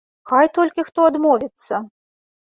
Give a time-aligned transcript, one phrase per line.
[0.29, 1.75] Хай толькі хто адмовіцца!